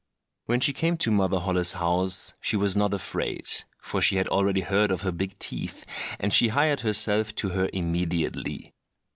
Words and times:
When 0.45 0.61
she 0.61 0.73
came 0.73 0.97
to 0.97 1.11
Mother 1.11 1.37
Holle's 1.37 1.73
house 1.73 2.33
she 2.41 2.55
was 2.55 2.75
not 2.75 2.91
afraid, 2.91 3.47
for 3.83 4.01
she 4.01 4.15
had 4.15 4.27
already 4.29 4.61
heard 4.61 4.89
of 4.89 5.01
her 5.03 5.11
big 5.11 5.37
teeth, 5.37 5.85
and 6.19 6.33
she 6.33 6.47
hired 6.47 6.79
herself 6.79 7.35
to 7.35 7.49
her 7.49 7.69
immediately. 7.71 8.73